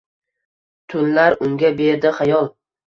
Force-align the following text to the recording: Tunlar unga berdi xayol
Tunlar 0.95 1.39
unga 1.49 1.75
berdi 1.85 2.19
xayol 2.23 2.55